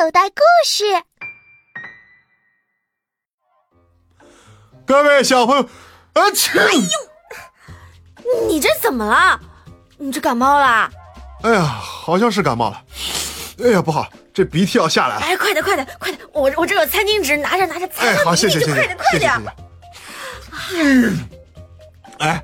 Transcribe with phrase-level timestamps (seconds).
[0.00, 0.82] 口袋故事。
[4.86, 5.62] 各位小朋友，
[6.14, 6.58] 啊切！
[6.58, 9.38] 哎呦，你这怎么了？
[9.98, 10.90] 你这感冒啦？
[11.42, 12.82] 哎呀，好像是感冒了。
[13.62, 15.20] 哎呀，不好，这鼻涕要下来了。
[15.20, 16.26] 哎，快点，快点，快点！
[16.32, 19.32] 我我这有餐巾纸，拿着拿着，擦哎，好，谢谢谢谢，快点，快点！
[20.76, 21.28] 嗯，
[22.20, 22.42] 哎，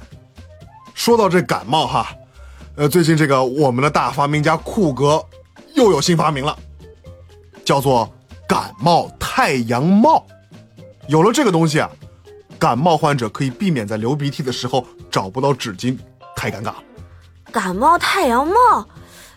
[0.92, 2.14] 说到这感冒哈，
[2.76, 5.24] 呃，最近这个我们的大发明家酷哥
[5.74, 6.54] 又有新发明了，
[7.66, 8.10] 叫做
[8.48, 10.24] 感冒太阳帽。
[11.08, 11.90] 有了这个东西啊，
[12.58, 15.98] 感冒患者可以避免在流鼻涕的时候找不到纸巾，
[16.36, 16.76] 太尴尬了。
[17.50, 18.54] 感冒太阳帽，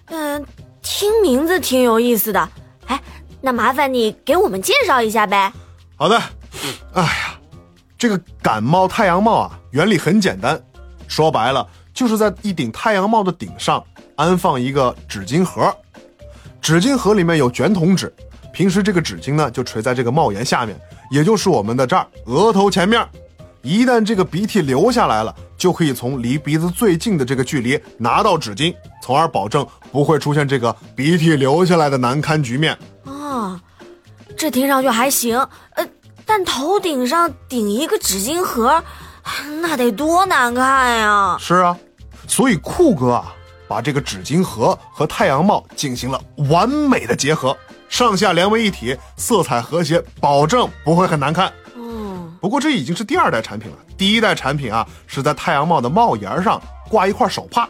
[0.06, 0.46] 嗯、
[0.82, 2.50] 听名字挺有意思的。
[2.86, 3.02] 哎，
[3.42, 5.52] 那麻烦你给我们介绍一下呗。
[5.96, 6.22] 好的，
[6.94, 7.40] 哎呀，
[7.98, 10.62] 这个感冒太阳帽啊，原理很简单，
[11.08, 13.84] 说白了就是在一顶太阳帽的顶上
[14.16, 15.76] 安放一个纸巾盒，
[16.70, 18.14] 纸巾盒里面有卷筒纸，
[18.54, 20.80] 平时这个纸巾呢就垂在这个帽檐下面，
[21.10, 23.04] 也就是我们的这儿额头前面。
[23.64, 28.72] 一旦这个鼻涕流下来了，就可以从离鼻子最近的这个距离拿到纸巾，
[29.02, 32.78] 从而保证不会出现这个鼻涕流下来的难堪局面。
[33.06, 33.60] 哦，
[34.38, 35.40] 这听上去还行。
[35.72, 35.84] 呃，
[36.24, 38.84] 但头顶上顶一个纸巾盒，
[39.60, 41.36] 那得多难看呀！
[41.40, 41.76] 是啊，
[42.28, 43.34] 所以酷哥啊，
[43.70, 47.56] 把这个纸巾盒和太阳帽进行了完美的结合，
[47.88, 51.54] 上下连为一体，色彩和谐，保证不会很难看。
[51.76, 56.60] 嗯，不过这已经是第二代产品了，第一代产品啊是在太阳帽的帽檐上
[56.90, 57.70] 挂一块手帕，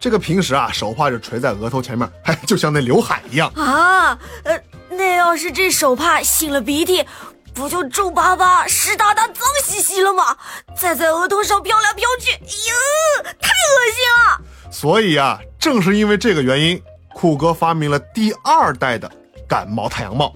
[0.00, 3.52] 这个平时啊手帕就垂在额头前面，哎，就像那刘海一样。
[3.56, 7.04] 啊，呃，那要是这手帕擤了鼻涕，
[7.52, 10.36] 不就皱巴巴、湿哒哒、脏兮兮了吗？
[10.74, 14.40] 再在额头上飘来飘去，哎呦，太恶心了！
[14.78, 16.78] 所以啊，正是因为这个原因，
[17.14, 19.10] 酷哥发明了第二代的
[19.48, 20.34] 感冒太阳帽，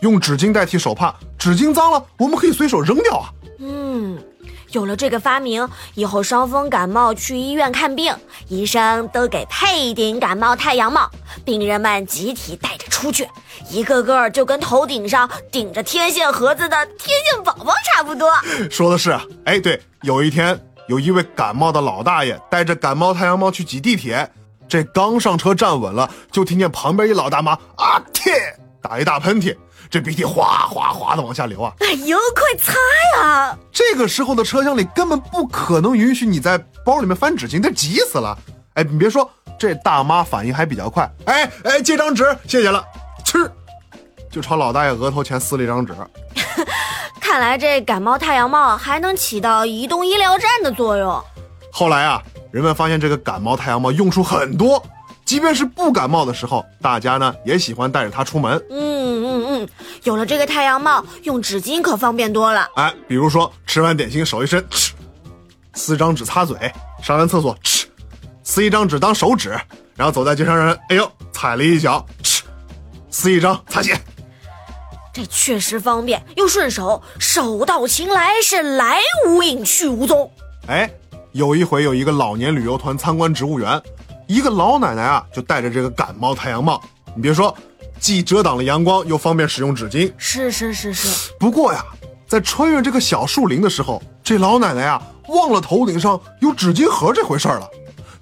[0.00, 3.32] 用纸巾代替手帕，纸巾脏了我们可以随手扔掉啊。
[3.60, 4.18] 嗯，
[4.72, 8.14] 有了这个发明，以后伤风感冒去医院看病，
[8.48, 11.10] 医生都给配一顶感冒太阳帽，
[11.42, 13.26] 病人们集体戴着出去，
[13.70, 18.30] 一个个就跟头顶上顶着天线盒子的天线宝宝差不多。
[18.70, 24.28] 说的是啊，哎，对，有一天有一位感冒的老大爷带着感冒太阳帽去挤地铁，
[24.66, 28.30] 这刚上车站稳了，就听见旁边一老大妈啊嚏
[28.80, 29.54] 打一大喷嚏，
[29.90, 31.72] 这鼻涕哗哗哗的往下流啊。
[31.80, 32.72] 哎呦，快擦
[33.20, 33.56] 呀！
[33.70, 38.36] 这个时候的车厢里根本不可能允许你在包里面翻纸巾，得急死了。
[38.74, 41.10] 哎，你别说，这大妈反应还比较快。
[41.26, 42.82] 哎哎，借张纸，谢谢了，
[43.26, 43.50] 吃，
[44.30, 45.94] 就朝老大爷额头前撕了一张纸。
[47.30, 51.22] 看来这感冒太阳帽还能起到移动医疗站的作用。
[51.70, 54.82] 后来啊，人们发现这个感冒太阳帽用处很多，
[55.26, 58.56] 即便是不感冒的时候，大家呢也喜欢带着它出门。
[58.70, 59.68] 嗯嗯嗯，
[60.04, 62.66] 有了这个太阳帽，用纸巾可方便多了。
[62.76, 64.94] 哎，比如说吃完点心手一伸，吃，
[65.74, 66.56] 撕张纸擦嘴；
[67.02, 67.86] 上完厕所，吃，
[68.42, 69.50] 撕一张纸当手纸；
[69.94, 72.42] 然后走在街上，让人哎呦踩了一脚，吃，
[73.10, 74.00] 撕一张擦鞋。
[75.18, 80.30] 这确实方便又顺手，手到擒来是来无影去无踪。
[80.68, 80.88] 哎，
[81.32, 83.82] 有一回有一个老年旅游团参观植物园，
[84.28, 86.80] 一个老奶奶啊就戴着这个感冒太阳帽，
[87.16, 87.52] 你别说，
[87.98, 90.12] 既遮挡了阳光，又方便使用纸巾。
[90.16, 91.84] 是是是是，不过呀，
[92.28, 97.68] 在穿越这个小树林的时候，这老奶奶啊忘了头顶上有纸巾盒这回事儿了，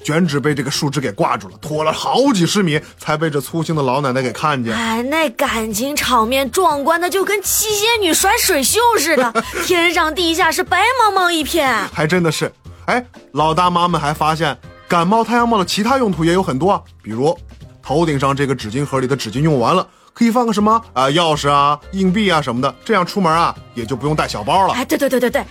[0.06, 4.72] 卷纸被这个树枝给挂住了，拖了好几十米才被这粗心的老奶奶给看见。
[4.72, 9.34] 哎，那感情场面壮观的就跟七仙女甩水袖似的，
[9.66, 11.77] 天上地下是白茫茫一片。
[11.93, 12.53] 还真的是，
[12.84, 14.56] 哎，老大妈们还发现
[14.87, 17.37] 感冒太阳帽的其他用途也有很多啊，比如
[17.83, 19.84] 头顶上这个纸巾盒里的纸巾用完了，
[20.15, 24.75] 可以放个什么啊、钥匙啊、硬币啊什么的，这样出门啊也就不用带小包了。
[24.75, 25.45] 哎，对对对对对，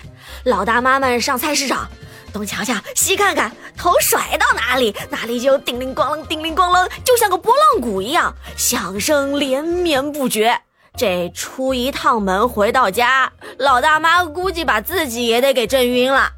[0.46, 1.86] 老大妈们上菜市场，
[2.36, 10.60] 东瞧瞧西看看，头甩到哪里，哪里就叮铃咣啷，叮铃咣啷，就像个拨浪鼓一样，响声连绵不绝。
[10.98, 16.30] 这出一趟门回到家，老大妈估计把自己也得给震晕了。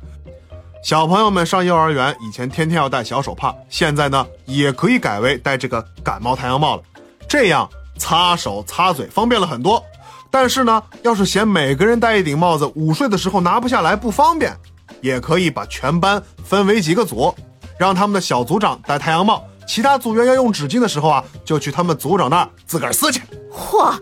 [0.83, 6.83] 小朋友们上幼儿园以前天天要戴小手帕，现在呢也可以改为戴这个感冒太阳帽了，
[7.27, 7.67] 这样
[7.97, 9.83] 擦手擦嘴方便了很多。
[10.29, 14.55] 但是呢，要是嫌每个人戴一顶帽子午睡的时候拿不下来不方便，
[15.01, 17.33] 也可以把全班分为几个组，
[17.77, 23.21] 让他们的小组长戴太阳帽，其他组员要用纸巾的时候啊，就去他们组长那儿自个儿撕去。
[23.51, 23.97] 嚯，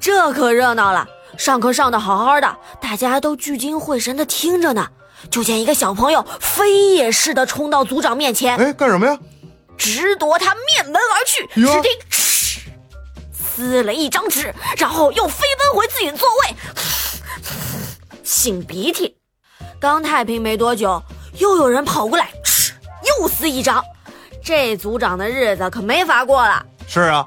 [0.00, 1.06] 这可热闹了！
[1.38, 4.88] 上课上的好好的，大家都聚精会神的听着呢。
[5.30, 9.18] 就见一个小朋友飞也似的冲到组长面前，哎，干什么呀？
[9.76, 11.60] 直夺他面门而去。
[11.60, 12.60] 哟只听“嗤”
[13.32, 16.54] 撕了一张纸，然后又飞奔回自己座位，
[18.24, 19.19] 擤鼻涕。
[19.80, 21.02] 刚太平没多久，
[21.38, 22.74] 又有人跑过来，嗤，
[23.18, 23.82] 又撕一张。
[24.44, 26.62] 这组长的日子可没法过了。
[26.86, 27.26] 是啊，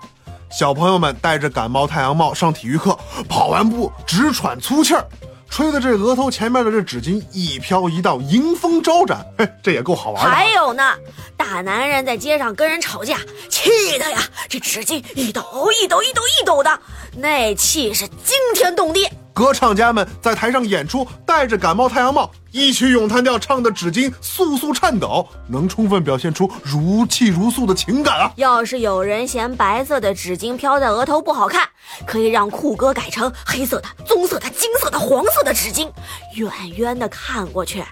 [0.52, 2.96] 小朋友们戴着感冒太阳帽上体育课，
[3.28, 5.04] 跑完步直喘粗气儿，
[5.50, 10.30] 吹的这额头前面的这纸巾一飘一荡，迎风招展，嘿，这也够好玩的。
[10.30, 10.94] 还有呢，
[11.36, 13.18] 大男人在街上跟人吵架，
[13.50, 15.42] 气的呀，这纸巾一抖
[15.82, 16.80] 一抖一抖一抖的，
[17.18, 19.10] 那气是惊天动地。
[19.34, 28.32] 歌唱家们在台上演出，戴着感冒太阳帽，一曲咏叹调唱的纸巾簌簌颤抖，能充分表现出如泣如诉的情感啊！
[28.36, 31.68] 要是有人嫌白色的纸巾飘在额头不好看，
[32.06, 35.90] 可以让酷哥改成黑色的、棕色的、金色的、黄色的纸巾，
[36.36, 37.84] 远远的看过去，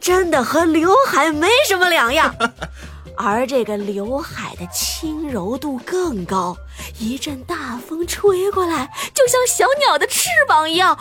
[0.00, 2.34] 真的和刘海没什么两样。
[3.14, 6.56] 而这个刘海的轻柔度更高，
[6.98, 10.96] 一阵大风吹过来，就像小鸟的翅膀一样，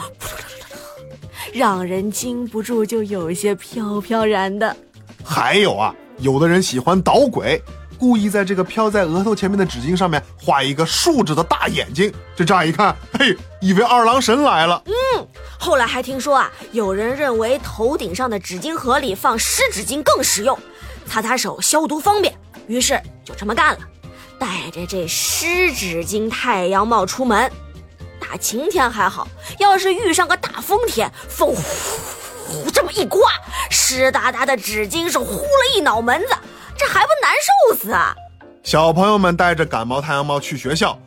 [1.54, 4.76] 让人禁不住就有些飘飘然的。
[5.24, 7.62] 还有啊，有的人喜欢捣鬼，
[8.00, 14.82] 故意在这个飘在额头前面的纸巾上面画一个竖着的大眼睛，这乍一看，嘿，以为二郎神来了。
[14.86, 15.28] 嗯，
[15.60, 20.58] 后来还听说啊，有人认为头顶上的纸巾盒里放湿纸巾更实用。
[21.08, 22.34] 擦擦手消毒方便，
[22.68, 23.80] 于是就这么干了，
[24.42, 27.52] 戴着这湿纸巾太阳帽出门。
[28.20, 29.28] 大晴天还好，
[29.60, 33.22] 要是遇上个大风天，风呼呼这么一刮，
[33.70, 36.30] 湿哒哒的纸巾是呼了一脑门子，
[36.76, 37.32] 这还不难
[37.70, 38.16] 受死啊！
[38.64, 40.98] 小朋友们带着感冒太阳帽去学校，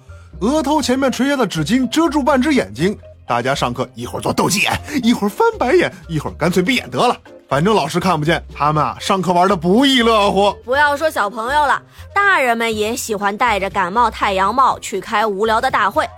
[0.41, 2.97] 额头前面垂下的纸巾遮住半只眼睛，
[3.27, 7.21] 大家上课一会儿做斗鸡眼，一会儿翻白眼，一会儿干脆闭眼得了。
[7.49, 10.53] 反正老师看不见，他们啊上课玩的不亦乐乎。
[10.65, 11.81] 不要说小朋友了，
[12.13, 16.09] 大人们也喜欢戴着感冒太阳帽去开无聊的大会，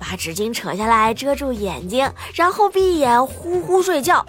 [0.00, 4.26] 把纸巾扯下来遮住眼睛，然后闭眼呼呼睡觉，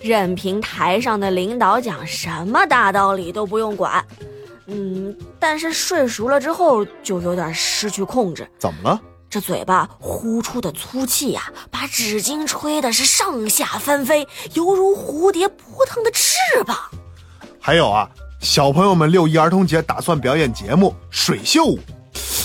[0.00, 4.04] 任凭台上的领导讲什么大道理都不用管。
[4.66, 8.48] 嗯，但是睡熟了之后就有点失去控制。
[8.58, 9.00] 怎么了？
[9.34, 16.78] 这嘴巴呼出的粗气呀，把纸巾吹的是上下翻飞，犹如蝴蝶扑腾的翅膀。
[17.58, 18.08] 还有啊，
[18.40, 21.80] 小朋友们六一儿童节打算表演节目水袖舞，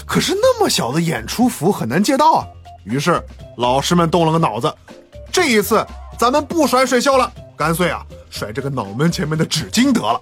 [0.04, 2.48] 可是那么小的演出服很难借到啊。
[2.84, 3.24] 于是
[3.58, 4.74] 老师们动了个脑子，
[5.32, 5.86] 这一次
[6.18, 10.20] 咱们不甩水袖了，干脆啊甩这个脑门前面的纸巾得了。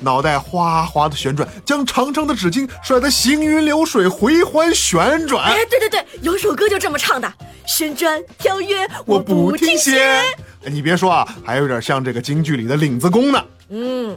[0.00, 5.44] 脑袋哗哗的旋转，将长长的纸巾甩得行云流水，回环旋转。
[5.44, 7.32] 哎，对对对，有首歌就这么唱的：
[7.66, 10.20] 旋转跳跃，我不停歇。
[10.64, 13.44] 你别说啊，还有点像这个京剧里的领子功呢。
[13.68, 14.16] 嗯，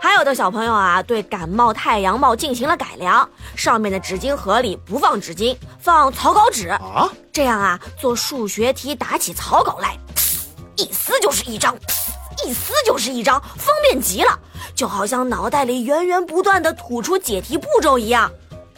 [0.00, 7.08] 还有的小朋友啊，对感冒太阳帽进行了改良，上面的纸巾盒里不放纸巾，放草稿纸啊。
[7.32, 9.96] 这样啊，做数学题打起草稿来，
[10.76, 11.76] 一撕就是一张，
[12.44, 14.38] 一撕就是一张，方便极了。
[14.74, 18.30] 就好像脑袋里源源不断的吐出解题步骤一样，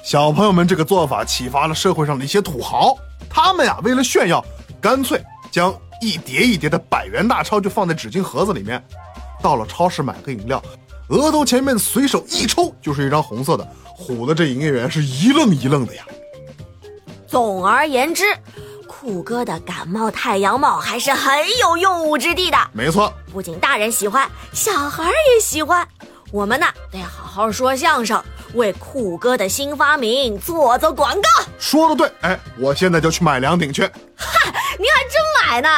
[0.02, 2.94] 小朋友们这个做法启发了社会上的一些土豪，
[3.30, 4.44] 他们呀为了炫耀，
[4.80, 8.82] 干脆将一叠一叠的百元大钞就放在纸巾盒子里面，
[9.42, 10.62] 到了超市买个饮料，
[11.08, 13.66] 额头前面随手一抽就是一张红色的，
[13.98, 16.04] 唬得这营业员是一愣一愣的呀。
[17.26, 18.24] 总而言之。
[19.06, 22.58] 酷哥的感冒太阳帽还是很有用武之地的。
[22.72, 25.86] 没错，不仅大人喜欢，小孩也喜欢。
[26.32, 28.20] 我们呢，得好好说相声，
[28.54, 31.44] 为酷哥的新发明做做广告。
[31.56, 33.82] 说的对，哎，我现在就去买两顶去。
[33.84, 35.68] 哈，你还真买呢？